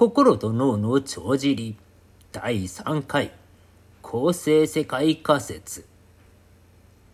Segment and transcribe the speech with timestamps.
[0.00, 1.76] 心と脳の帳尻。
[2.32, 3.32] 第3回。
[4.00, 5.84] 構成世界仮説。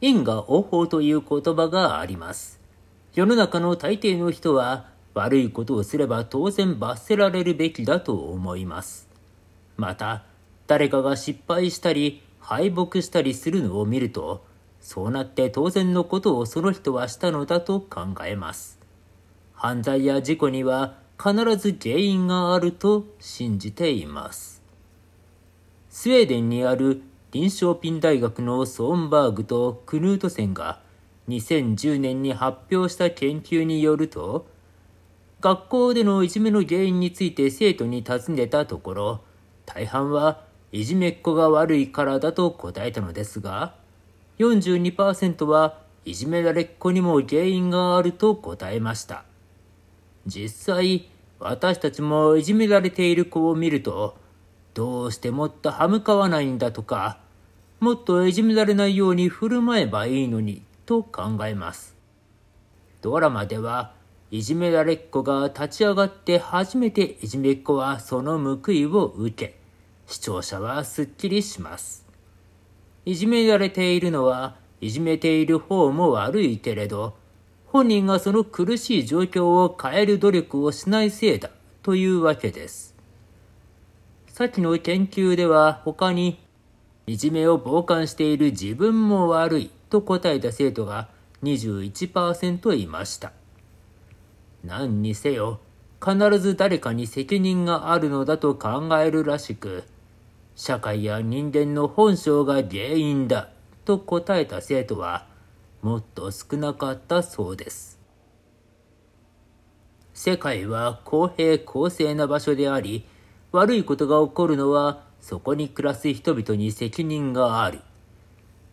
[0.01, 2.60] 因果応報という言葉があります。
[3.12, 9.09] 世の中の大抵の人は悪いことをすれば当然罰せられるべきだと思います。
[9.77, 10.23] また
[10.68, 14.45] 誰かが失敗したり敗北したりするのを見ると
[14.80, 18.79] そうなって当然のことをその人はしたのだと考えます。
[19.55, 24.62] 犯罪や事故には必ず原因があると信じています。
[25.89, 27.02] スウェーデンにある
[27.33, 30.80] 臨床ピン大学のソーンバーグとクヌートセンが
[31.29, 34.47] 2010年に発表した研究によると、
[35.41, 39.20] 学校でのいじめの原因について生徒に尋ねたところ、
[39.67, 40.42] 大半は
[40.73, 43.75] いじめっ子が悪いからだと答えたのですが、
[44.39, 49.26] 42%はいじめられっ子にも原因があると答えました。
[50.27, 51.09] 実際、
[51.39, 54.17] 私たちもいじめられている子を見ると、
[54.75, 57.20] どうしてもっと歯向かわないんだとか、
[57.78, 61.97] もっといじめられないように振る舞えばいいのに、と考えます。
[63.03, 63.92] ドラマでは、
[64.33, 69.56] いじめられっ子が立ち上がって初めていじめっ子はその報いを受け、
[70.06, 72.05] 視聴者はすっきりします。
[73.05, 77.15] いじめられているのは、いじめている方も悪いけれど、
[77.77, 81.50] 本人がその苦しい状況を変える努力をしないせいだ
[81.82, 82.94] というわけです。
[84.28, 86.42] 先の研究では他に、
[87.06, 91.10] いじめを傍観している自分も悪いと答えた生徒が
[91.42, 93.32] 21%いました。
[94.64, 95.60] 何にせよ、
[96.02, 99.84] 必ず誰かに責任があるのだと考えるらしく、
[100.54, 103.50] 社会や人間の本性が原因だ
[103.84, 105.27] と答えた生徒は
[105.87, 108.01] もっと少なかったそうです。
[110.15, 113.06] 世界は公平公正な場所であり、
[113.53, 117.83] 悪いことが起こるのはそこに暮らす人々に責任がある。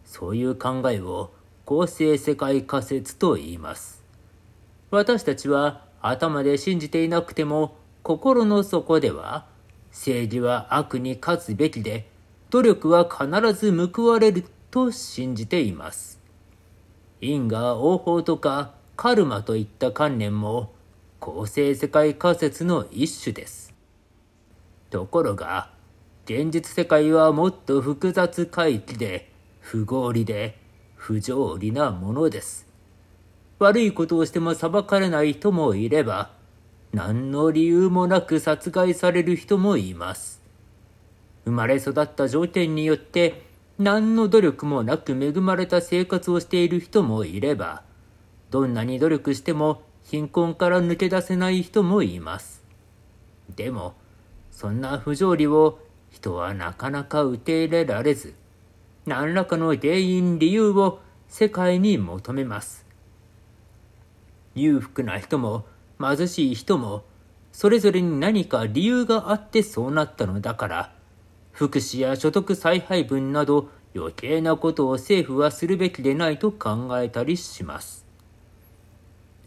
[0.06, 1.32] そういう考えを
[1.66, 4.04] 公正世界仮説と言います。
[4.90, 9.46] 私たちは頭で信じていなくても心の底では
[9.92, 12.10] 正義は悪に勝つべきで
[12.50, 16.23] 努力は必ず報われると信じています。
[17.24, 20.74] 因果応報とかカルマといった観念も
[21.20, 23.74] 構成世界仮説の一種です。
[24.90, 25.70] ところが、
[26.26, 30.60] 現実世界はもっと複雑回帰で、不合理で、
[30.96, 32.68] 不条理なものです。
[33.58, 36.32] 悪いことをしても裁かれない人もいれば、
[36.92, 40.42] 何の理由もなく殺害される人もいます。
[41.46, 47.84] 生まれ育った条件によって何の努力もなく恵まれた生活をしている人もいれば、
[48.52, 52.64] どんなに努力しても貧困から抜け出せない人もいます。
[53.56, 53.96] でも、
[54.52, 55.80] そんな不条理を
[56.12, 58.36] 人はなかなか受け入れられず、
[59.06, 62.86] 何らかの原因理由を世界に求めます。
[64.54, 65.66] 裕福な人も
[66.00, 67.04] 貧しい人も、
[67.52, 70.94] それぞれに何か理由があってそうなったのだから、
[71.54, 78.06] 福祉や所得再配分など余計なことを政府はするべきでないと考えたりします。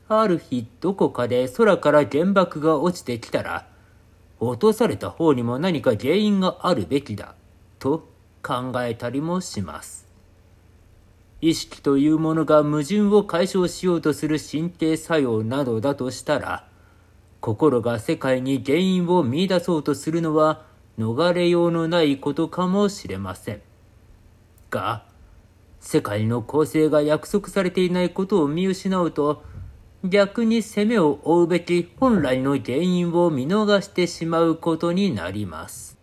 [0.09, 3.67] ある日どこかで空から原爆が落ちてきたら、
[4.39, 7.35] 落とされた方にも何か原因があるべきだ、
[7.81, 8.09] と
[8.41, 10.07] 考えたりもします。
[11.41, 16.69] 意識というものが矛盾を解消しようとする神経作用などだとしたら、
[17.41, 20.65] 心が世界に原因を見出そうとするのは
[20.99, 23.63] 逃れようのないことかもしれません。
[24.71, 25.05] が、
[25.81, 29.43] 世界の構成が約束されていないことを見失うと、
[30.05, 35.96] 逆に攻めを負うべき本来の原因を見逃してしまうことになります。